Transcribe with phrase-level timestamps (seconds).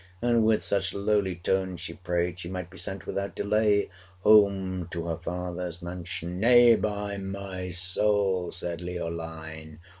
[0.19, 4.87] And with such lowly tones she prayed 480 She might be sent without delay Home
[4.89, 6.39] to her father's mansion.
[6.39, 6.71] 'Nay!
[6.71, 9.77] Nay, by my soul!' said Leoline.